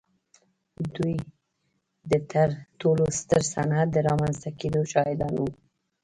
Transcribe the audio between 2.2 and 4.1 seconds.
تر ټولو ستر صنعت د